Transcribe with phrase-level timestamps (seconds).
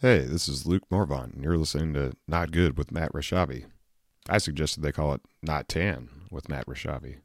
[0.00, 3.64] Hey, this is Luke Morvan, and you're listening to Not Good with Matt Rashavi.
[4.28, 7.16] I suggested they call it Not Tan with Matt Rashavi,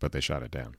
[0.00, 0.74] but they shot it down.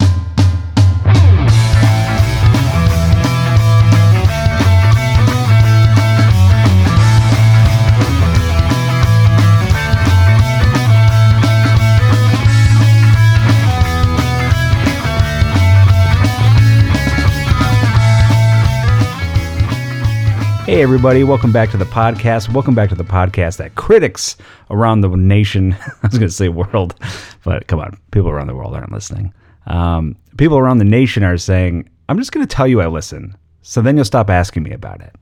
[20.65, 22.51] Hey, everybody, welcome back to the podcast.
[22.51, 24.35] Welcome back to the podcast that critics
[24.71, 25.73] around the nation,
[26.03, 26.95] I was going to say world,
[27.43, 29.31] but come on, people around the world aren't listening.
[29.67, 33.37] Um, people around the nation are saying, I'm just going to tell you I listen,
[33.61, 35.15] so then you'll stop asking me about it.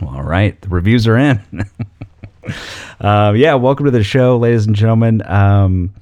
[0.00, 1.40] Well, all right, the reviews are in.
[3.00, 5.22] uh, yeah, welcome to the show, ladies and gentlemen.
[5.24, 5.94] Um,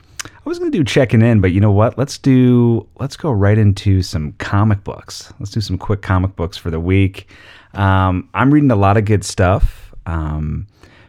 [0.44, 1.96] I was going to do checking in, but you know what?
[1.96, 5.32] Let's do, let's go right into some comic books.
[5.40, 7.30] Let's do some quick comic books for the week.
[7.72, 9.94] Um, I'm reading a lot of good stuff.
[10.04, 10.66] Um,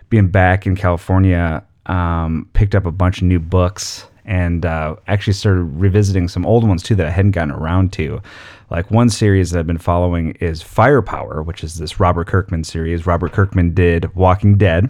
[0.08, 5.34] being back in California, um, picked up a bunch of new books and uh, actually
[5.34, 8.22] started revisiting some old ones too that I hadn't gotten around to.
[8.70, 13.06] Like one series that I've been following is Firepower, which is this Robert Kirkman series.
[13.06, 14.90] Robert Kirkman did Walking Dead.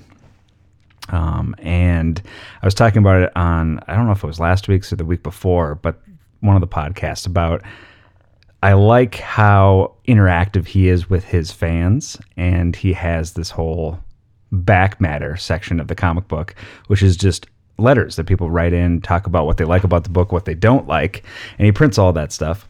[1.10, 2.22] Um, and
[2.62, 4.96] I was talking about it on, I don't know if it was last week's or
[4.96, 6.02] the week before, but
[6.40, 7.64] one of the podcasts about
[8.64, 14.00] I like how interactive he is with his fans, and he has this whole
[14.52, 16.56] back matter section of the comic book,
[16.88, 17.46] which is just
[17.78, 20.56] letters that people write in, talk about what they like about the book, what they
[20.56, 21.24] don't like,
[21.60, 22.68] and he prints all that stuff.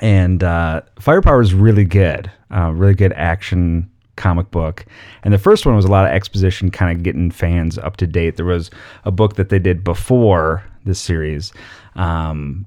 [0.00, 4.84] And uh, Firepower is really good, uh, really good action comic book.
[5.22, 8.06] And the first one was a lot of exposition, kind of getting fans up to
[8.06, 8.36] date.
[8.36, 8.70] There was
[9.04, 11.52] a book that they did before this series.
[11.94, 12.66] Um,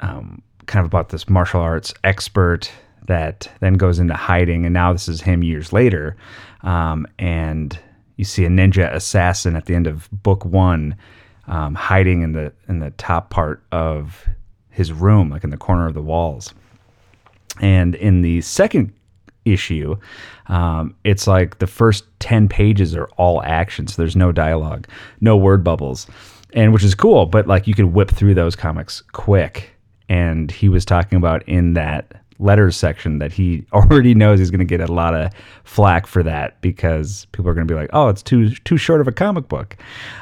[0.00, 2.70] um, kind of about this martial arts expert
[3.06, 6.16] that then goes into hiding, and now this is him years later,
[6.62, 7.78] um, and
[8.16, 10.96] you see a ninja assassin at the end of book one,
[11.46, 14.26] um, hiding in the in the top part of
[14.70, 16.54] his room, like in the corner of the walls.
[17.60, 18.92] And in the second
[19.44, 19.96] issue,
[20.46, 24.88] um, it's like the first ten pages are all action, so there's no dialogue,
[25.20, 26.06] no word bubbles,
[26.52, 27.26] and which is cool.
[27.26, 29.74] But like you could whip through those comics quick
[30.08, 34.58] and he was talking about in that letters section that he already knows he's going
[34.58, 35.32] to get a lot of
[35.64, 39.00] flack for that because people are going to be like, "Oh, it's too too short
[39.00, 39.76] of a comic book."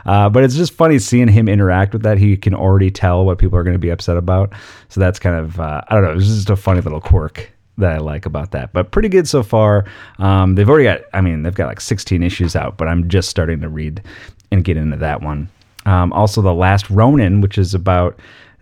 [0.07, 2.19] Uh, but it's just funny seeing him interact with that.
[2.19, 4.53] He can already tell what people are going to be upset about.
[4.89, 6.13] So that's kind of uh, I don't know.
[6.13, 7.51] It's just a funny little quirk
[7.83, 8.73] that I like about that.
[8.73, 9.85] But pretty good so far.
[10.19, 11.03] Um, they've already got.
[11.13, 14.03] I mean, they've got like 16 issues out, but I'm just starting to read
[14.51, 15.49] and get into that one.
[15.85, 18.19] Um, also, the Last Ronin, which is about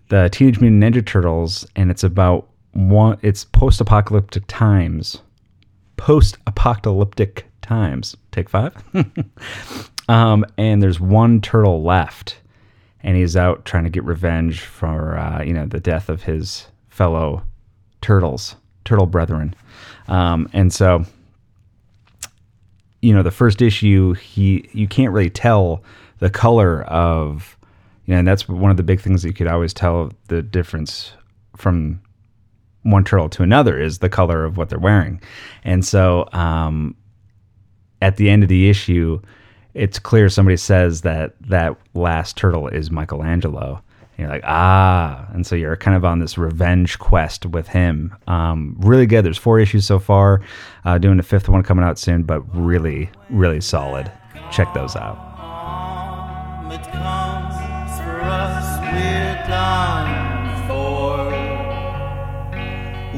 [0.09, 3.19] the Teenage Mutant Ninja Turtles, and it's about one.
[3.22, 5.20] It's post-apocalyptic times.
[5.97, 8.16] Post-apocalyptic times.
[8.32, 8.75] Take five.
[10.09, 12.38] um, and there's one turtle left,
[13.03, 16.66] and he's out trying to get revenge for uh, you know the death of his
[16.88, 17.42] fellow
[18.00, 19.54] turtles, turtle brethren.
[20.08, 21.04] Um, and so,
[23.02, 25.82] you know, the first issue, he you can't really tell
[26.18, 27.56] the color of
[28.06, 30.42] you know, and that's one of the big things that you could always tell the
[30.42, 31.12] difference
[31.56, 32.00] from
[32.82, 35.20] one turtle to another is the color of what they're wearing.
[35.64, 36.97] And so um,
[38.02, 39.20] at the end of the issue,
[39.74, 43.82] it's clear somebody says that that last turtle is Michelangelo.
[44.20, 45.26] You're like, ah.
[45.32, 48.14] And so you're kind of on this revenge quest with him.
[48.26, 49.25] Um, really good.
[49.25, 50.42] There's four issues so far.
[50.84, 54.12] Uh, doing the fifth one coming out soon, but really, really solid.
[54.50, 55.26] Check those out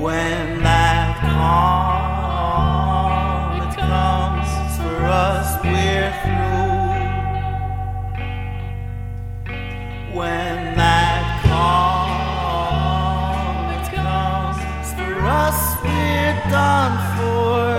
[0.03, 0.62] when
[16.53, 17.73] done for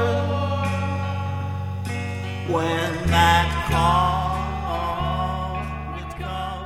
[2.51, 4.33] when that comet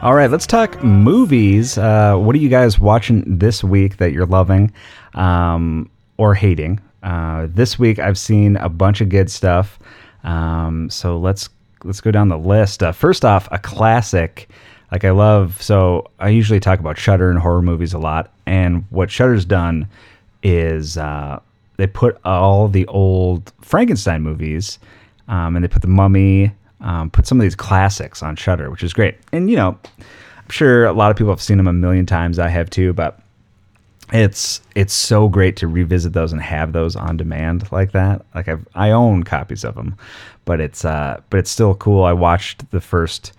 [0.03, 1.77] all right, let's talk movies.
[1.77, 4.71] Uh, what are you guys watching this week that you're loving
[5.15, 6.79] um, or hating?
[7.03, 9.77] Uh, this week, I've seen a bunch of good stuff.
[10.23, 11.49] Um, so let's
[11.83, 12.83] let's go down the list.
[12.83, 14.49] Uh, first off, a classic.
[14.93, 15.61] Like I love.
[15.61, 18.31] So I usually talk about Shudder and horror movies a lot.
[18.45, 19.89] And what Shudder's done
[20.41, 21.39] is uh,
[21.77, 24.79] they put all the old Frankenstein movies,
[25.27, 26.51] um, and they put the Mummy
[26.81, 29.17] um, put some of these classics on Shudder, which is great.
[29.31, 32.39] And you know, I'm sure a lot of people have seen them a million times.
[32.39, 33.19] I have too, but
[34.13, 38.25] it's it's so great to revisit those and have those on demand like that.
[38.35, 39.97] Like I I own copies of them,
[40.45, 42.03] but it's uh but it's still cool.
[42.03, 43.33] I watched the first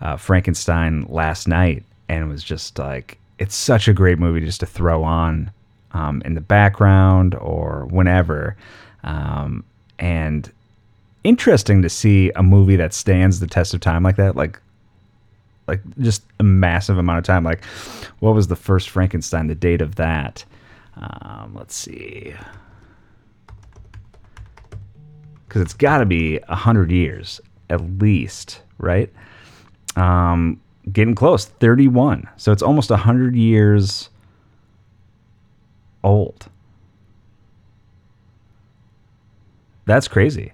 [0.00, 4.60] uh, Frankenstein last night and it was just like it's such a great movie just
[4.60, 5.50] to throw on
[5.94, 8.56] um, in the background or whenever.
[9.02, 9.64] Um,
[9.98, 10.52] and
[11.22, 14.60] interesting to see a movie that stands the test of time like that, like
[15.66, 17.42] like just a massive amount of time.
[17.42, 17.64] Like,
[18.18, 19.46] what was the first Frankenstein?
[19.46, 20.44] The date of that?
[20.96, 22.34] Um, let's see,
[25.48, 27.40] because it's got to be a hundred years
[27.70, 29.10] at least, right?
[29.96, 30.60] Um,
[30.92, 32.28] getting close, thirty-one.
[32.36, 34.10] So it's almost a hundred years
[36.04, 36.48] old.
[39.86, 40.52] That's crazy.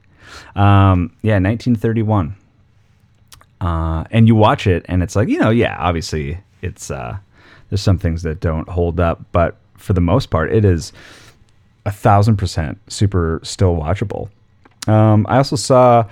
[0.56, 2.34] Um, yeah, 1931.
[3.60, 7.18] Uh, and you watch it, and it's like you know, yeah, obviously it's uh,
[7.68, 10.92] there's some things that don't hold up, but for the most part, it is
[11.84, 14.30] a thousand percent super still watchable.
[14.86, 16.04] Um, I also saw,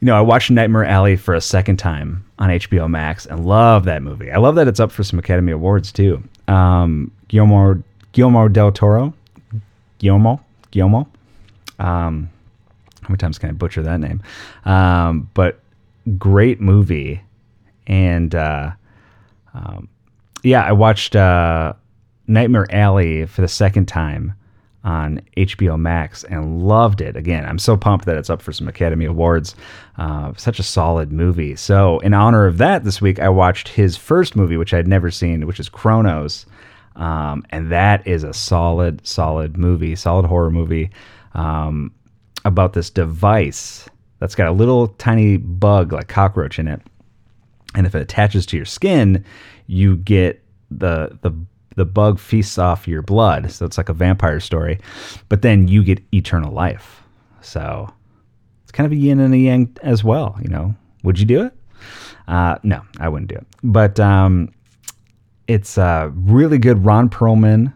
[0.00, 3.84] you know, I watched Nightmare Alley for a second time on HBO Max and love
[3.84, 4.30] that movie.
[4.30, 6.22] I love that it's up for some Academy Awards too.
[6.48, 7.82] Um, Guillermo
[8.12, 9.14] Guillermo del Toro,
[9.98, 10.40] Guillermo
[10.72, 11.08] Guillermo.
[11.78, 12.30] Um,
[13.02, 14.22] how many times can I butcher that name?
[14.64, 15.60] Um, but
[16.18, 17.20] great movie,
[17.86, 18.72] and uh,
[19.54, 19.88] um,
[20.42, 21.74] yeah, I watched uh,
[22.26, 24.34] Nightmare Alley for the second time
[24.84, 27.16] on HBO Max and loved it.
[27.16, 29.54] Again, I'm so pumped that it's up for some Academy Awards.
[29.96, 31.54] Uh, such a solid movie.
[31.54, 35.10] So, in honor of that, this week I watched his first movie, which I'd never
[35.10, 36.46] seen, which is Cronos.
[36.96, 40.90] Um, and that is a solid, solid movie, solid horror movie
[41.34, 41.92] um,
[42.44, 46.80] about this device that's got a little tiny bug like cockroach in it.
[47.74, 49.24] And if it attaches to your skin,
[49.66, 51.32] you get the the
[51.76, 53.50] the bug feasts off your blood.
[53.50, 54.78] So it's like a vampire story.
[55.28, 57.02] But then you get eternal life.
[57.40, 57.92] So
[58.62, 60.74] it's kind of a yin and a yang as well, you know.
[61.02, 61.54] Would you do it?
[62.28, 63.46] Uh, no, I wouldn't do it.
[63.64, 64.52] But um,
[65.46, 66.84] it's uh, really good.
[66.84, 67.72] Ron Perlman,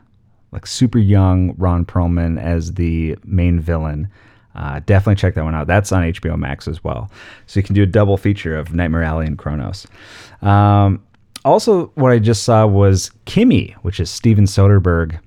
[0.53, 4.09] like super young Ron Perlman as the main villain.
[4.55, 5.67] Uh, definitely check that one out.
[5.67, 7.11] That's on HBO Max as well.
[7.47, 9.87] So you can do a double feature of Nightmare Alley and Cronos.
[10.41, 11.03] Um,
[11.45, 15.21] also, what I just saw was Kimi, which is Steven Soderbergh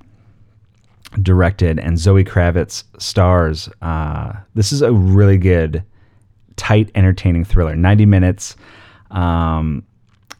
[1.21, 3.69] directed and Zoe Kravitz stars.
[3.81, 5.83] Uh, this is a really good,
[6.55, 7.75] tight, entertaining thriller.
[7.75, 8.55] 90 minutes.
[9.11, 9.83] Um,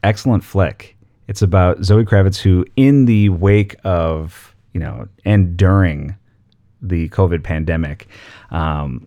[0.02, 0.96] excellent flick.
[1.30, 6.16] It's about Zoe Kravitz, who, in the wake of, you know, and during
[6.82, 8.08] the COVID pandemic,
[8.50, 9.06] um,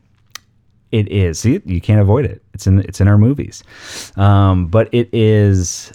[0.93, 1.39] it is.
[1.39, 2.41] See, you can't avoid it.
[2.53, 3.61] It's in it's in our movies,
[4.15, 5.91] um, but it is.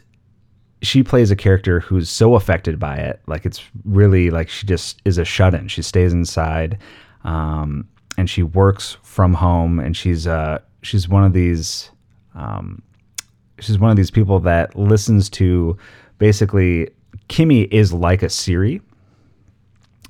[0.83, 5.01] She plays a character who's so affected by it, like it's really like she just
[5.07, 5.67] is a shut in.
[5.69, 6.77] She stays inside,
[7.25, 7.89] um,
[8.19, 11.91] and she works from home, and she's uh she's one of these
[12.35, 12.83] um,
[13.61, 15.79] she's one of these people that listens to
[16.19, 16.91] basically
[17.29, 18.81] Kimi is like a Siri.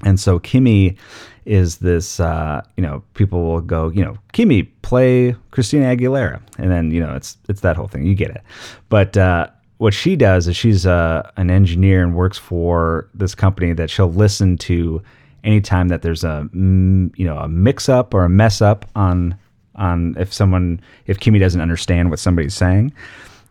[0.04, 0.96] And so Kimi
[1.44, 6.40] is this, uh, you know, people will go, you know, Kimi, play Christina Aguilera.
[6.58, 8.04] And then, you know, it's it's that whole thing.
[8.04, 8.42] You get it.
[8.90, 13.72] But uh, what she does is she's uh, an engineer and works for this company
[13.72, 15.02] that she'll listen to
[15.42, 19.36] anytime that there's a, you know, a mix up or a mess up on
[19.74, 22.92] on if someone if Kimmy doesn't understand what somebody's saying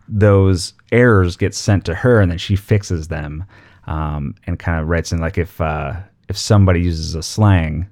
[0.08, 3.44] those errors get sent to her and then she fixes them
[3.86, 5.94] um, and kind of writes in like if uh,
[6.28, 7.88] if somebody uses a slang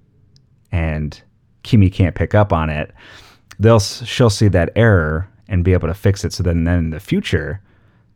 [0.72, 1.20] and
[1.62, 2.92] Kimi can't pick up on it,
[3.58, 6.32] they'll she'll see that error and be able to fix it.
[6.32, 7.60] So then, then in the future,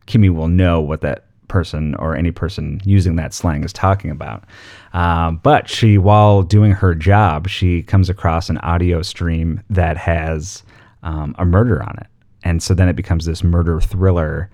[0.07, 4.45] Kimi will know what that person or any person using that slang is talking about.
[4.93, 10.63] Um, but she, while doing her job, she comes across an audio stream that has
[11.03, 12.10] um, a murder on it
[12.43, 14.51] and so then it becomes this murder thriller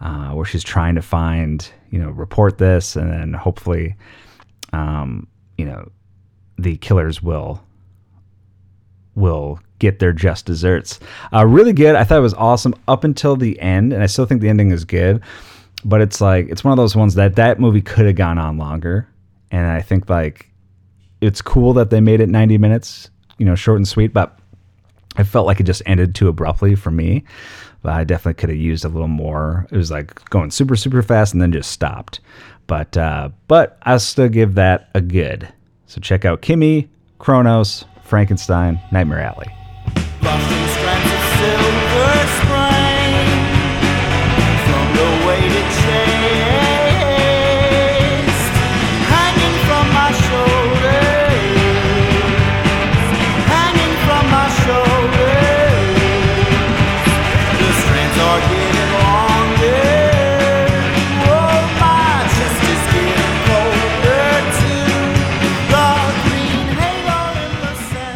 [0.00, 3.96] uh, where she's trying to find, you know, report this, and then hopefully,
[4.72, 5.26] um,
[5.56, 5.90] you know,
[6.58, 7.62] the killers will
[9.14, 11.00] will get their just desserts.
[11.32, 11.96] Uh, really good.
[11.96, 14.70] I thought it was awesome up until the end, and I still think the ending
[14.70, 15.22] is good.
[15.84, 18.58] But it's like it's one of those ones that that movie could have gone on
[18.58, 19.08] longer,
[19.50, 20.50] and I think like
[21.20, 24.12] it's cool that they made it 90 minutes, you know, short and sweet.
[24.12, 24.37] But
[25.16, 27.24] I felt like it just ended too abruptly for me.
[27.82, 29.66] But I definitely could have used a little more.
[29.70, 32.20] It was like going super super fast and then just stopped.
[32.66, 35.48] But uh, but I still give that a good.
[35.86, 36.88] So check out Kimi,
[37.18, 40.67] Cronos, Frankenstein, Nightmare Alley.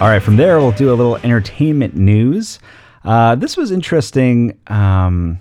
[0.03, 2.59] All right, from there, we'll do a little entertainment news.
[3.05, 4.59] Uh, this was interesting.
[4.67, 5.39] Um,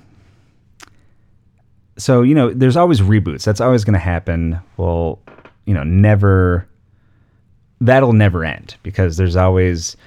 [1.98, 3.44] so, you know, there's always reboots.
[3.44, 4.60] That's always going to happen.
[4.78, 5.18] Well,
[5.66, 6.68] you know, never,
[7.80, 9.98] that'll never end because there's always,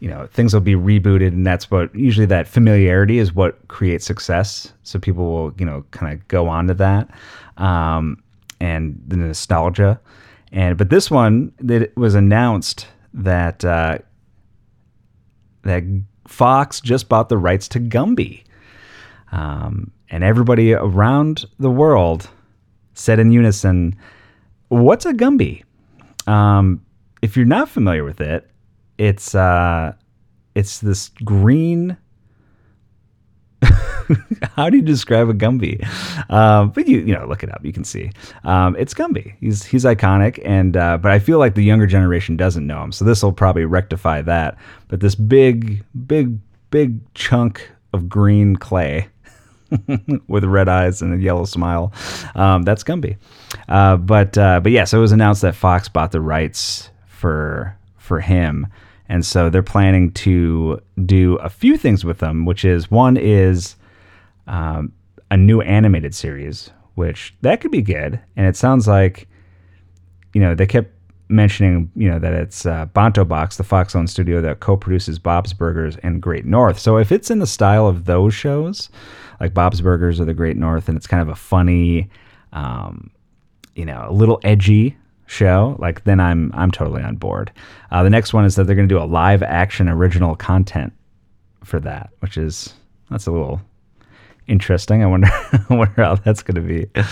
[0.00, 1.28] you know, things will be rebooted.
[1.28, 4.72] And that's what usually that familiarity is what creates success.
[4.82, 7.08] So people will, you know, kind of go on to that.
[7.56, 8.20] Um,
[8.58, 10.00] and the nostalgia.
[10.50, 13.98] And, but this one, that was announced that uh,
[15.62, 15.84] that
[16.26, 18.44] Fox just bought the rights to Gumby,
[19.32, 22.28] um, and everybody around the world
[22.94, 23.96] said in unison,
[24.68, 25.62] "What's a Gumby?"
[26.26, 26.84] Um,
[27.22, 28.50] if you're not familiar with it,
[28.98, 29.92] it's uh,
[30.54, 31.96] it's this green
[34.56, 35.84] how do you describe a Gumby?
[36.30, 38.10] Um, but you you know look it up, you can see.
[38.44, 39.34] Um, it's Gumby.
[39.40, 42.92] He's he's iconic, and uh, but I feel like the younger generation doesn't know him,
[42.92, 44.56] so this will probably rectify that.
[44.88, 46.38] But this big big
[46.70, 49.08] big chunk of green clay.
[50.28, 51.94] with red eyes and a yellow smile,
[52.34, 53.16] um, that's Gumby.
[53.70, 57.74] Uh, but uh, but yeah, so it was announced that Fox bought the rights for
[57.96, 58.66] for him,
[59.08, 63.76] and so they're planning to do a few things with them, which is one is
[64.46, 64.92] um,
[65.30, 68.20] a new animated series, which that could be good.
[68.36, 69.28] And it sounds like,
[70.34, 70.90] you know, they kept
[71.28, 75.18] mentioning, you know, that it's uh, Bento Box, the Fox owned studio that co produces
[75.18, 76.78] Bob's Burgers and Great North.
[76.78, 78.90] So if it's in the style of those shows,
[79.40, 82.10] like Bob's Burgers or the Great North, and it's kind of a funny,
[82.52, 83.10] um,
[83.74, 84.96] you know, a little edgy
[85.26, 87.50] show, like then I'm I'm totally on board.
[87.90, 90.92] Uh, the next one is that they're going to do a live action original content
[91.64, 92.74] for that, which is
[93.10, 93.60] that's a little
[94.52, 95.02] interesting.
[95.02, 95.28] I wonder,
[95.70, 96.88] I wonder how that's going to be.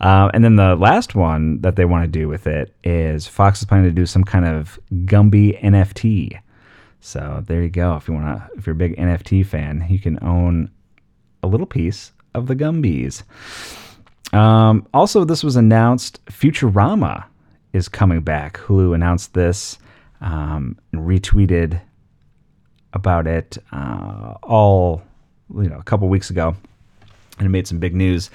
[0.00, 3.60] Uh, and then the last one that they want to do with it is Fox
[3.60, 6.40] is planning to do some kind of Gumby NFT.
[7.00, 7.94] So there you go.
[7.94, 10.72] If you want to, if you're a big NFT fan, you can own
[11.44, 13.22] a little piece of the Gumbies.
[14.36, 16.24] Um, also, this was announced.
[16.24, 17.22] Futurama
[17.72, 18.58] is coming back.
[18.58, 19.78] Hulu announced this
[20.20, 21.80] um, and retweeted
[22.92, 25.00] about it uh, all
[25.54, 26.56] you know a couple weeks ago
[27.38, 28.30] and it made some big news.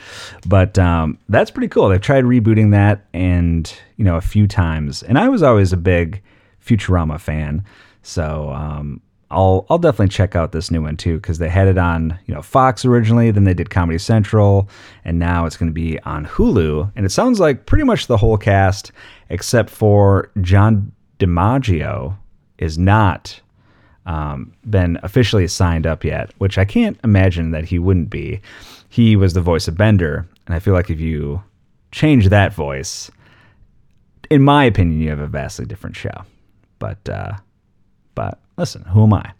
[0.46, 1.90] But um, that's pretty cool.
[1.90, 5.78] They've tried rebooting that and you know a few times, and I was always a
[5.78, 6.22] big
[6.66, 7.64] Futurama fan,
[8.02, 11.78] so um, I'll I'll definitely check out this new one too because they had it
[11.78, 14.70] on you know Fox originally, then they did Comedy Central,
[15.04, 18.18] and now it's going to be on Hulu, and it sounds like pretty much the
[18.18, 18.92] whole cast
[19.30, 22.16] except for John DiMaggio
[22.58, 23.42] is not
[24.06, 28.42] um, been officially signed up yet, which I can't imagine that he wouldn't be
[28.90, 31.44] he was the voice of Bender, and I feel like if you
[31.92, 33.12] change that voice,
[34.30, 36.24] in my opinion, you have a vastly different show.
[36.80, 37.34] But uh,
[38.16, 39.32] but listen, who am I?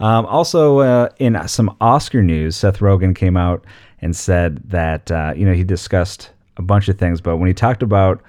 [0.00, 3.64] Um, also, uh, in some Oscar news, Seth Rogen came out
[4.00, 7.54] and said that uh, you know he discussed a bunch of things, but when he
[7.54, 8.22] talked about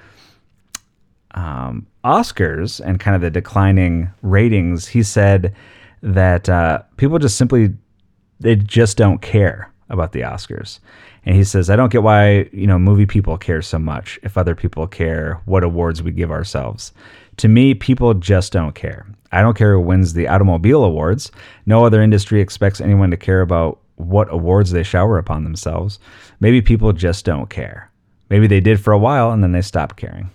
[1.31, 5.53] um, Oscars and kind of the declining ratings, he said
[6.01, 7.73] that uh, people just simply
[8.39, 10.79] they just don't care about the Oscars.
[11.25, 14.37] And he says, I don't get why, you know, movie people care so much if
[14.37, 16.91] other people care what awards we give ourselves.
[17.37, 19.07] To me, people just don't care.
[19.31, 21.31] I don't care who wins the automobile awards.
[21.65, 25.99] No other industry expects anyone to care about what awards they shower upon themselves.
[26.39, 27.89] Maybe people just don't care.
[28.29, 30.29] Maybe they did for a while and then they stopped caring.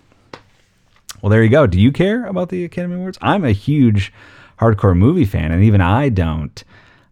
[1.20, 1.66] Well, there you go.
[1.66, 3.18] Do you care about the Academy Awards?
[3.20, 4.12] I'm a huge
[4.60, 6.62] hardcore movie fan, and even I don't.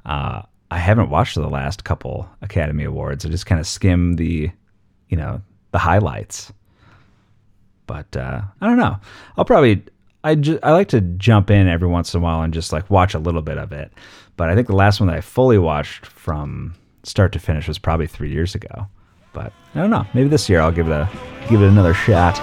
[0.04, 3.24] Uh, I haven't watched the last couple Academy Awards.
[3.24, 4.50] I just kind of skim the,
[5.08, 6.52] you know, the highlights.
[7.86, 8.96] But uh, I don't know.
[9.36, 9.84] I'll probably
[10.24, 12.90] I ju- I like to jump in every once in a while and just like
[12.90, 13.92] watch a little bit of it.
[14.36, 17.78] But I think the last one that I fully watched from start to finish was
[17.78, 18.88] probably three years ago.
[19.32, 20.04] But I don't know.
[20.14, 21.08] Maybe this year I'll give it a
[21.48, 22.36] give it another shot.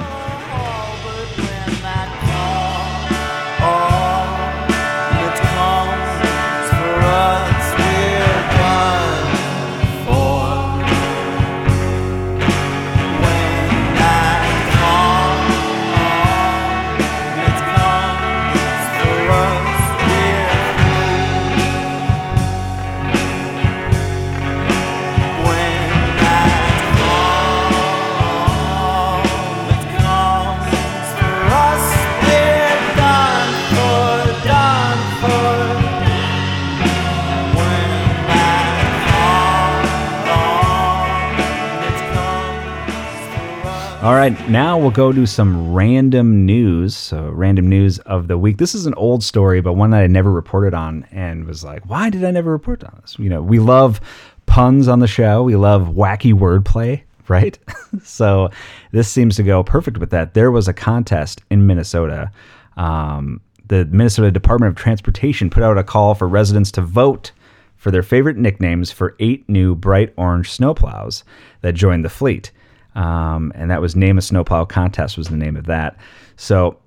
[44.74, 46.96] Now we'll go to some random news.
[46.96, 48.58] So, random news of the week.
[48.58, 51.88] This is an old story, but one that I never reported on and was like,
[51.88, 53.16] why did I never report on this?
[53.20, 54.02] You know, we love
[54.48, 57.56] puns on the show, we love wacky wordplay, right?
[58.04, 58.50] so,
[58.92, 60.34] this seems to go perfect with that.
[60.34, 62.32] There was a contest in Minnesota.
[62.76, 67.32] Um, the Minnesota Department of Transportation put out a call for residents to vote
[67.76, 71.22] for their favorite nicknames for eight new bright orange snowplows
[71.62, 72.52] that joined the fleet.
[72.96, 75.98] Um, and that was Name a Snowplow Contest was the name of that.
[76.36, 76.78] So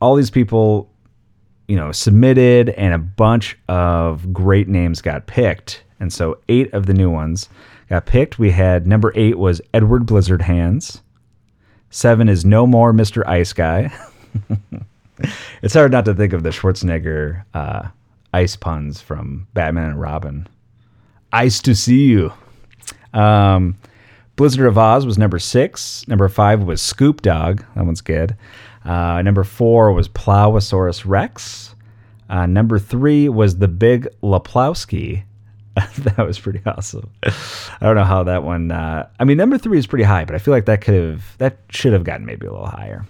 [0.00, 0.90] all these people,
[1.68, 5.82] you know, submitted and a bunch of great names got picked.
[6.00, 7.48] And so eight of the new ones
[7.88, 8.38] got picked.
[8.38, 11.00] We had number eight was Edward Blizzard Hands.
[11.90, 13.26] Seven is No More Mr.
[13.26, 13.92] Ice Guy.
[15.62, 17.88] it's hard not to think of the Schwarzenegger uh,
[18.34, 20.46] ice puns from Batman and Robin.
[21.32, 22.32] Ice to see you.
[23.14, 23.78] Um,
[24.36, 26.06] Blizzard of Oz was number six.
[26.08, 27.64] Number five was Scoop Dog.
[27.74, 28.36] That one's good.
[28.84, 31.74] Uh, number four was Plowosaurus Rex.
[32.28, 35.24] Uh, number three was the Big Plowbowski.
[35.98, 37.10] that was pretty awesome.
[37.22, 37.32] I
[37.80, 38.70] don't know how that one.
[38.70, 41.38] Uh, I mean, number three is pretty high, but I feel like that could have
[41.38, 43.04] that should have gotten maybe a little higher.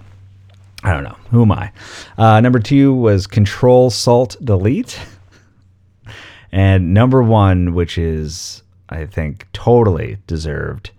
[0.82, 1.16] I don't know.
[1.30, 1.72] Who am I?
[2.18, 4.98] Uh, number two was Control Salt Delete,
[6.52, 10.90] and number one, which is I think totally deserved,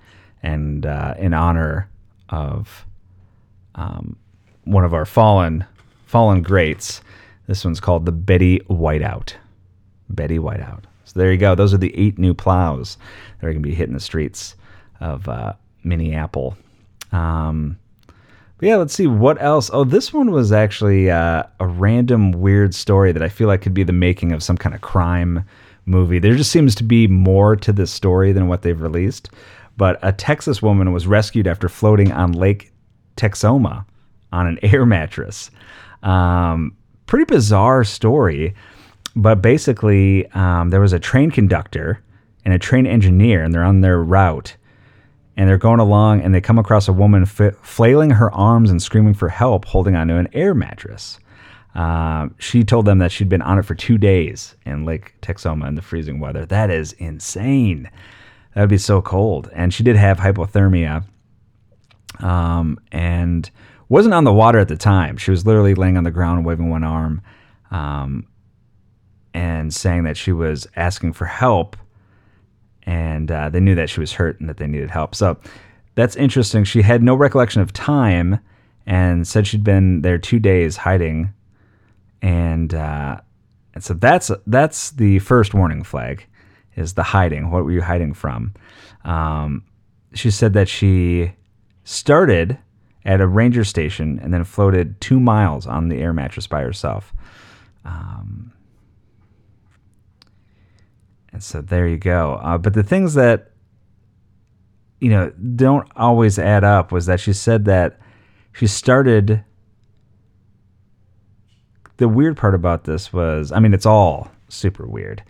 [0.43, 1.89] and uh, in honor
[2.29, 2.85] of
[3.75, 4.15] um,
[4.63, 5.65] one of our fallen
[6.05, 7.01] fallen greats.
[7.47, 9.33] This one's called the Betty Whiteout.
[10.09, 10.83] Betty Whiteout.
[11.05, 11.55] So there you go.
[11.55, 12.97] Those are the eight new plows
[13.39, 14.55] that are going to be hitting the streets
[14.99, 15.53] of uh,
[15.83, 16.57] Minneapolis.
[17.11, 17.77] Um,
[18.57, 19.69] but yeah, let's see what else.
[19.71, 23.73] Oh, this one was actually uh, a random weird story that I feel like could
[23.73, 25.45] be the making of some kind of crime
[25.85, 26.19] movie.
[26.19, 29.29] There just seems to be more to this story than what they've released.
[29.77, 32.71] But a Texas woman was rescued after floating on Lake
[33.15, 33.85] Texoma
[34.31, 35.51] on an air mattress.
[36.03, 38.53] Um, pretty bizarre story,
[39.15, 42.03] but basically, um, there was a train conductor
[42.45, 44.55] and a train engineer, and they're on their route,
[45.35, 48.81] and they're going along, and they come across a woman f- flailing her arms and
[48.81, 51.19] screaming for help, holding onto an air mattress.
[51.75, 55.67] Uh, she told them that she'd been on it for two days in Lake Texoma
[55.67, 56.45] in the freezing weather.
[56.45, 57.89] That is insane.
[58.53, 59.49] That would be so cold.
[59.53, 61.03] And she did have hypothermia.
[62.19, 63.49] Um, and
[63.89, 65.17] wasn't on the water at the time.
[65.17, 67.21] She was literally laying on the ground, waving one arm,
[67.71, 68.27] um,
[69.33, 71.77] and saying that she was asking for help.
[72.83, 75.13] And uh, they knew that she was hurt and that they needed help.
[75.13, 75.37] So
[75.95, 76.63] that's interesting.
[76.63, 78.39] She had no recollection of time
[78.85, 81.33] and said she'd been there two days hiding.
[82.21, 83.19] And uh,
[83.73, 86.25] and so that's that's the first warning flag,
[86.77, 87.49] is the hiding.
[87.49, 88.53] What were you hiding from?
[89.03, 89.63] Um,
[90.13, 91.33] she said that she
[91.83, 92.57] started
[93.03, 97.13] at a ranger station and then floated two miles on the air mattress by herself.
[97.83, 98.53] Um,
[101.33, 102.39] and so there you go.
[102.41, 103.51] Uh, but the things that
[104.99, 107.99] you know don't always add up was that she said that
[108.53, 109.43] she started.
[111.97, 115.23] The weird part about this was, I mean, it's all super weird.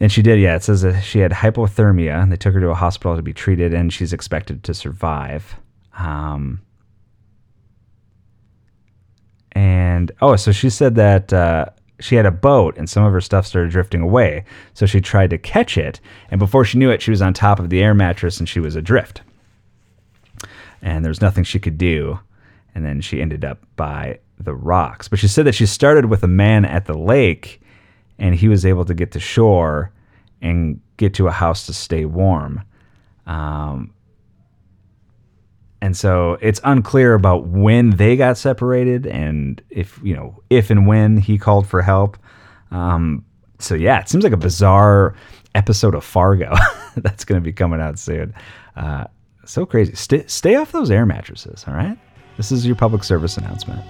[0.00, 0.56] And she did, yeah.
[0.56, 3.32] It says that she had hypothermia, and they took her to a hospital to be
[3.32, 5.56] treated, and she's expected to survive.
[5.98, 6.62] Um,
[9.52, 11.66] and oh, so she said that uh,
[12.00, 14.44] she had a boat and some of her stuff started drifting away.
[14.74, 17.58] So she tried to catch it, and before she knew it, she was on top
[17.58, 19.22] of the air mattress and she was adrift.
[20.80, 22.20] And there was nothing she could do.
[22.74, 25.08] And then she ended up by the rocks.
[25.08, 27.60] But she said that she started with a man at the lake
[28.18, 29.92] and he was able to get to shore
[30.42, 32.62] and get to a house to stay warm.
[33.26, 33.92] Um,
[35.80, 40.86] and so it's unclear about when they got separated and if you know if and
[40.86, 42.18] when he called for help.
[42.70, 43.24] Um,
[43.60, 45.14] so yeah it seems like a bizarre
[45.54, 46.54] episode of fargo
[46.96, 48.34] that's going to be coming out soon.
[48.76, 49.04] Uh,
[49.44, 49.94] so crazy.
[49.94, 51.98] Stay, stay off those air mattresses all right?
[52.36, 53.84] This is your public service announcement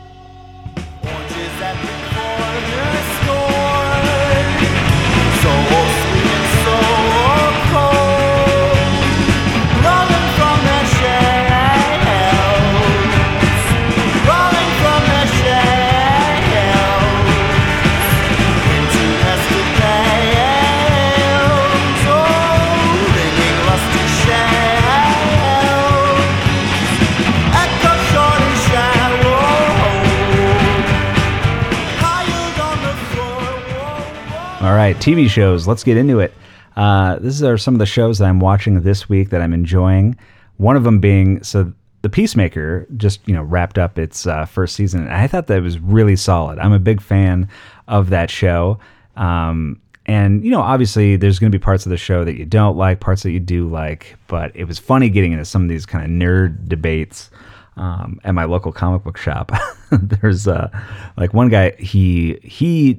[34.68, 35.66] All right, TV shows.
[35.66, 36.34] Let's get into it.
[36.76, 40.14] Uh, these are some of the shows that I'm watching this week that I'm enjoying.
[40.58, 44.76] One of them being so the Peacemaker just you know wrapped up its uh, first
[44.76, 46.58] season, and I thought that was really solid.
[46.58, 47.48] I'm a big fan
[47.88, 48.78] of that show.
[49.16, 52.44] Um, and you know, obviously, there's going to be parts of the show that you
[52.44, 54.18] don't like, parts that you do like.
[54.26, 57.30] But it was funny getting into some of these kind of nerd debates
[57.78, 59.50] um, at my local comic book shop.
[59.90, 60.68] there's uh,
[61.16, 62.98] like one guy he he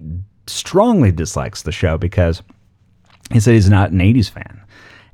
[0.49, 2.41] strongly dislikes the show because
[3.31, 4.61] he said he's not an 80s fan.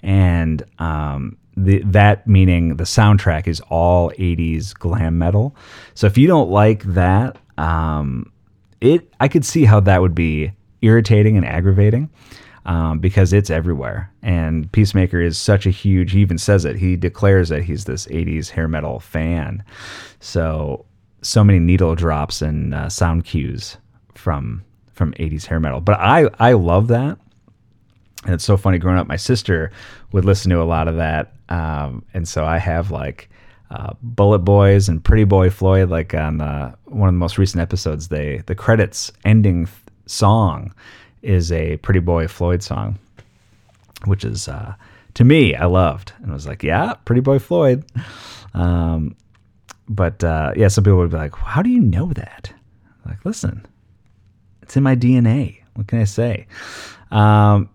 [0.01, 5.55] And um, the, that meaning the soundtrack is all 80s glam metal.
[5.93, 8.31] So if you don't like that um,
[8.81, 12.09] it i could see how that would be irritating and aggravating
[12.65, 14.11] um, because it's everywhere.
[14.23, 18.07] And peacemaker is such a huge he even says it he declares that he's this
[18.07, 19.63] 80s hair metal fan.
[20.19, 20.85] So
[21.21, 23.77] so many needle drops and uh, sound cues
[24.13, 24.63] from
[24.95, 27.19] from 80s hair metal but i i love that
[28.25, 29.07] and it's so funny growing up.
[29.07, 29.71] My sister
[30.11, 33.29] would listen to a lot of that, um, and so I have like
[33.69, 35.89] uh, Bullet Boys and Pretty Boy Floyd.
[35.89, 39.77] Like on uh, one of the most recent episodes, they the credits ending th-
[40.07, 40.73] song
[41.21, 42.97] is a Pretty Boy Floyd song,
[44.05, 44.73] which is uh,
[45.13, 47.85] to me I loved, and was like, yeah, Pretty Boy Floyd.
[48.55, 49.15] Um,
[49.87, 52.51] but uh, yeah, some people would be like, how do you know that?
[53.05, 53.67] Like, listen,
[54.65, 55.59] it's in my DNA.
[55.75, 56.47] What can I say?
[57.11, 57.69] Um,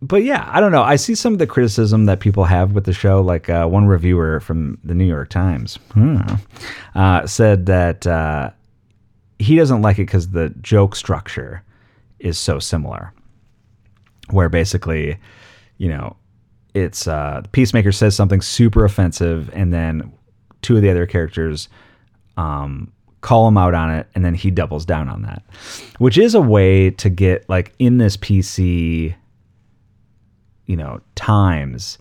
[0.00, 0.82] but yeah, I don't know.
[0.82, 3.20] I see some of the criticism that people have with the show.
[3.20, 6.18] Like uh, one reviewer from the New York Times hmm,
[6.94, 8.50] uh, said that uh,
[9.40, 11.64] he doesn't like it because the joke structure
[12.20, 13.12] is so similar.
[14.30, 15.18] Where basically,
[15.78, 16.16] you know,
[16.74, 20.12] it's uh, Peacemaker says something super offensive, and then
[20.62, 21.68] two of the other characters
[22.36, 22.92] um,
[23.26, 25.42] call him out on it, and then he doubles down on that,
[25.98, 29.16] which is a way to get like in this PC
[30.66, 31.98] you know times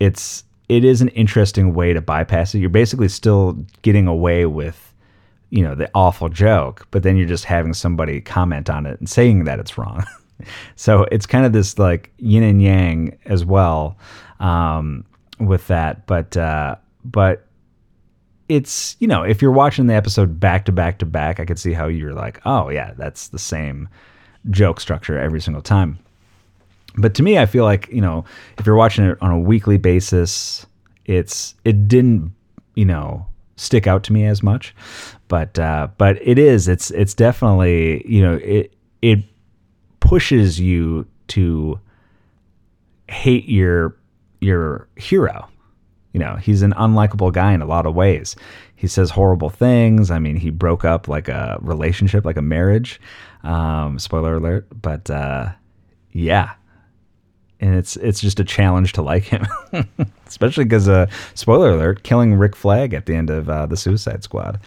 [0.00, 2.58] it's it is an interesting way to bypass it.
[2.58, 4.92] You're basically still getting away with
[5.50, 9.08] you know the awful joke but then you're just having somebody comment on it and
[9.08, 10.04] saying that it's wrong.
[10.74, 13.98] So it's kind of this like yin and yang as well
[14.40, 15.04] um,
[15.38, 17.44] with that but uh, but
[18.50, 21.58] it's you know if you're watching the episode back to back to back i could
[21.58, 23.88] see how you're like oh yeah that's the same
[24.50, 25.98] joke structure every single time
[26.96, 28.24] but to me, I feel like you know
[28.58, 30.66] if you're watching it on a weekly basis,
[31.04, 32.32] it's it didn't
[32.74, 34.74] you know stick out to me as much,
[35.28, 39.20] but uh, but it is it's it's definitely you know it it
[40.00, 41.78] pushes you to
[43.08, 43.96] hate your
[44.40, 45.48] your hero.
[46.12, 48.34] You know, he's an unlikable guy in a lot of ways.
[48.74, 50.10] He says horrible things.
[50.10, 53.00] I mean, he broke up like a relationship, like a marriage.
[53.44, 54.66] Um, spoiler alert.
[54.82, 55.50] But uh,
[56.12, 56.52] yeah,
[57.60, 59.46] and it's it's just a challenge to like him,
[60.26, 64.24] especially because uh, spoiler alert, killing Rick Flag at the end of uh, the Suicide
[64.24, 64.60] Squad.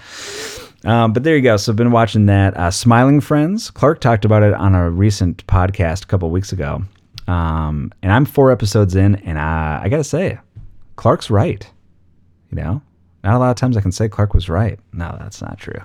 [0.85, 1.57] Um, but there you go.
[1.57, 2.55] So I've been watching that.
[2.57, 3.71] Uh, Smiling Friends.
[3.71, 6.83] Clark talked about it on a recent podcast a couple weeks ago,
[7.27, 10.39] um, and I'm four episodes in, and I, I gotta say,
[10.95, 11.69] Clark's right.
[12.51, 12.81] You know,
[13.23, 14.77] not a lot of times I can say Clark was right.
[14.91, 15.79] No, that's not true.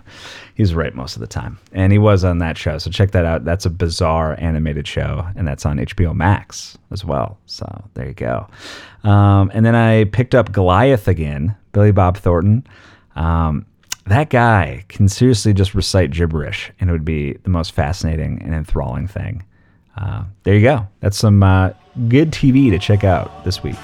[0.54, 1.58] He's right most of the time.
[1.72, 2.78] And he was on that show.
[2.78, 3.44] So check that out.
[3.44, 7.38] That's a bizarre animated show, and that's on HBO Max as well.
[7.46, 8.48] So there you go.
[9.04, 12.66] Um, and then I picked up Goliath again, Billy Bob Thornton.
[13.14, 13.66] Um,
[14.06, 18.52] that guy can seriously just recite gibberish, and it would be the most fascinating and
[18.52, 19.44] enthralling thing.
[19.96, 20.88] Uh, there you go.
[21.00, 21.70] That's some uh,
[22.08, 23.76] good TV to check out this week.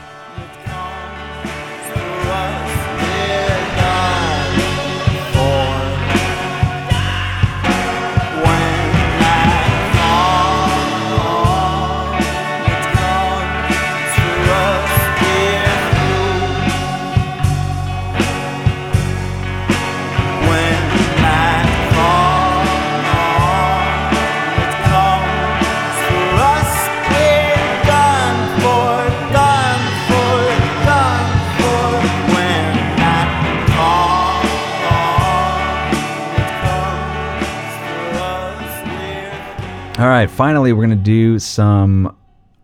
[40.24, 42.16] Right, finally, we're going to do some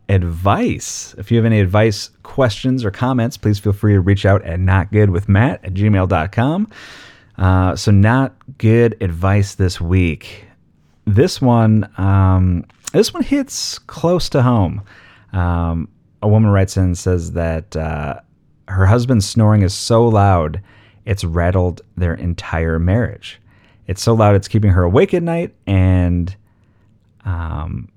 [0.08, 1.14] advice.
[1.18, 4.58] If you have any advice, questions, or comments, please feel free to reach out at
[4.58, 6.68] notgoodwithmatt at gmail.com.
[7.36, 10.46] Uh, so, not good advice this week.
[11.06, 14.82] This one, um, this one hits close to home.
[15.32, 15.88] Um,
[16.22, 18.20] a woman writes in and says that uh,
[18.68, 20.62] her husband's snoring is so loud,
[21.04, 23.40] it's rattled their entire marriage.
[23.86, 26.34] It's so loud, it's keeping her awake at night, and
[27.24, 27.88] um,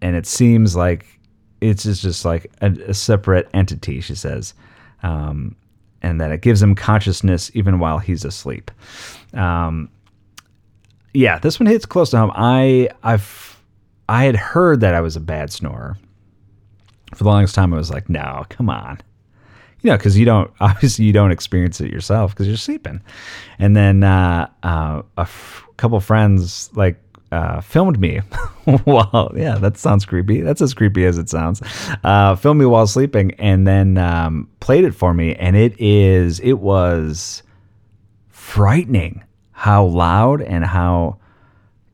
[0.00, 1.06] and it seems like
[1.60, 4.00] it's just, like a, a separate entity.
[4.00, 4.54] She says,
[5.02, 5.56] um,
[6.02, 8.70] and that it gives him consciousness even while he's asleep.
[9.34, 9.90] Um,
[11.14, 12.32] yeah, this one hits close to home.
[12.34, 13.60] I I've
[14.08, 15.96] I had heard that I was a bad snorer.
[17.14, 19.00] For the longest time, I was like, no, come on.
[19.80, 23.00] You know, because you don't obviously you don't experience it yourself because you're sleeping.
[23.58, 28.18] And then uh, uh, a f- couple friends like uh, filmed me
[28.84, 30.40] while yeah that sounds creepy.
[30.40, 31.62] That's as creepy as it sounds.
[32.04, 35.34] Uh, filmed me while sleeping and then um, played it for me.
[35.34, 37.42] And it is it was
[38.28, 41.18] frightening how loud and how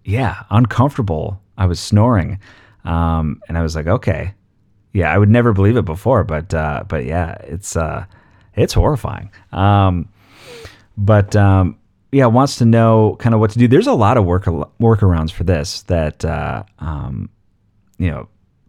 [0.05, 2.39] yeah uncomfortable i was snoring.
[2.85, 4.35] Um, and i was like okay.
[4.93, 8.05] Yeah i would never believe it before but uh, but yeah it's uh,
[8.55, 9.31] it's horrifying.
[9.53, 10.09] Um,
[10.97, 11.77] but um,
[12.15, 13.67] yeah, wants to know kind of what to do.
[13.67, 17.29] There's a lot of work workarounds for this that uh, um,
[17.99, 18.29] you know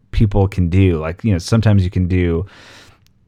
[0.09, 0.97] people can do.
[0.97, 2.47] Like you know, sometimes you can do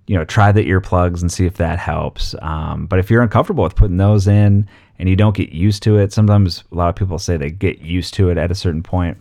[0.08, 2.34] you know try the earplugs and see if that helps.
[2.42, 6.00] Um, but if you're uncomfortable with putting those in and you don't get used to
[6.00, 8.82] it, sometimes a lot of people say they get used to it at a certain
[8.82, 9.20] point.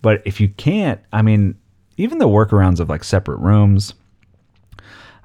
[0.00, 1.54] But if you can't, I mean,
[1.98, 3.92] even the workarounds of like separate rooms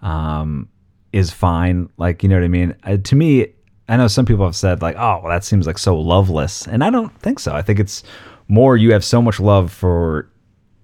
[0.01, 0.67] um,
[1.13, 1.88] is fine.
[1.95, 2.75] Like you know what I mean.
[2.84, 3.54] Uh, to me,
[3.87, 6.83] I know some people have said like, "Oh, well, that seems like so loveless," and
[6.83, 7.53] I don't think so.
[7.53, 8.03] I think it's
[8.47, 10.29] more you have so much love for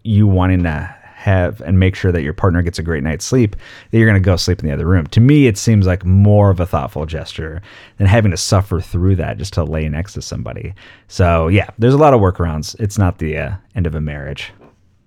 [0.03, 3.55] you wanting to have and make sure that your partner gets a great night's sleep
[3.55, 5.05] that you're going to go sleep in the other room.
[5.07, 7.61] To me, it seems like more of a thoughtful gesture
[7.97, 10.73] than having to suffer through that just to lay next to somebody.
[11.07, 12.75] So yeah, there's a lot of workarounds.
[12.79, 14.51] It's not the uh, end of a marriage,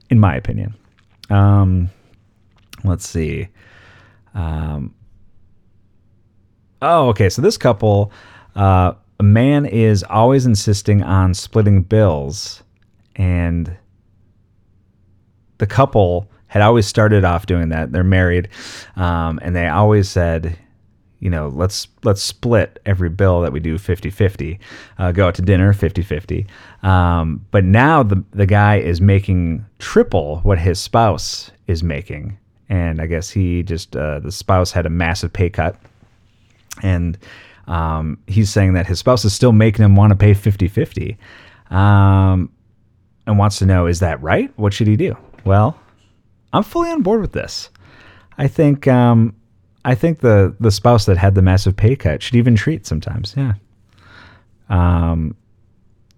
[0.09, 0.74] in my opinion.
[1.30, 1.90] Um,
[2.85, 3.48] let's see.
[4.35, 4.94] Um,
[6.87, 7.31] Oh, okay.
[7.31, 8.12] So this couple,
[8.55, 12.62] uh, a man is always insisting on splitting bills,
[13.16, 13.75] and
[15.57, 17.90] the couple had always started off doing that.
[17.90, 18.51] They're married,
[18.97, 20.59] um, and they always said,
[21.20, 24.59] you know, let's let's split every bill that we do 50-50.
[24.99, 26.47] Uh, go out to dinner 50-50.
[26.87, 32.37] Um, but now the the guy is making triple what his spouse is making,
[32.68, 35.77] and I guess he just uh, the spouse had a massive pay cut
[36.83, 37.19] and
[37.67, 41.17] um, he's saying that his spouse is still making him want to pay 50 50
[41.71, 42.51] um,
[43.27, 44.53] and wants to know is that right?
[44.57, 45.17] What should he do?
[45.45, 45.79] Well,
[46.53, 47.71] I'm fully on board with this.
[48.39, 49.35] I think um,
[49.85, 53.35] I think the the spouse that had the massive pay cut should even treat sometimes.
[53.37, 53.55] Yeah.
[54.69, 55.37] Um,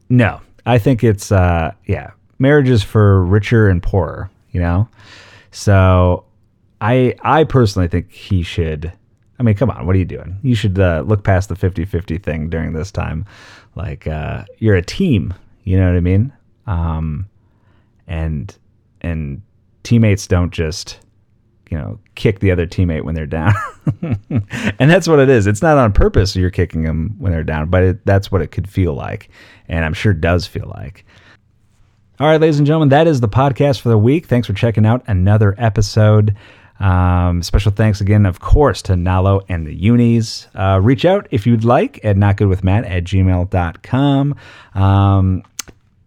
[0.09, 4.31] no, I think it's uh, yeah, marriage is for richer and poorer.
[4.53, 4.88] You know,
[5.51, 6.25] so
[6.81, 8.92] I I personally think he should
[9.38, 10.38] I mean, come on, what are you doing?
[10.42, 13.27] You should uh, look past the 50 50 thing during this time.
[13.75, 16.33] Like, uh, you're a team, you know what I mean?
[16.66, 17.29] Um,
[18.07, 18.57] and,
[19.03, 19.42] and
[19.83, 20.99] teammates don't just,
[21.70, 23.53] you know, kick the other teammate when they're down.
[24.31, 25.46] and that's what it is.
[25.46, 28.49] It's not on purpose you're kicking them when they're down, but it, that's what it
[28.49, 29.29] could feel like.
[29.68, 31.05] And I'm sure does feel like.
[32.18, 34.25] All right, ladies and gentlemen, that is the podcast for the week.
[34.25, 36.35] Thanks for checking out another episode.
[36.80, 40.46] Um, special thanks again, of course, to Nalo and the Unis.
[40.54, 44.34] Uh, reach out if you'd like at notgoodwithmatt at gmail.com.
[44.74, 45.42] Um,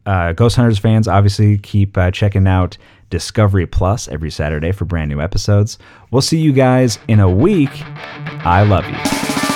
[0.06, 2.78] uh, Ghost Hunters fans, obviously, keep uh, checking out
[3.10, 5.78] Discovery Plus every Saturday for brand new episodes.
[6.12, 7.72] We'll see you guys in a week.
[8.46, 9.49] I love you.